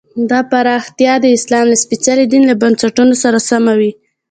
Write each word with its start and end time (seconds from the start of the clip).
دا 0.29 0.39
پراختیا 0.51 1.13
د 1.21 1.25
اسلام 1.37 1.65
له 1.71 1.75
سپېڅلي 1.83 2.25
دین 2.31 2.43
له 2.49 2.55
بنسټونو 2.61 3.13
سره 3.23 3.37
سمه 3.49 3.73
وي. 3.79 3.91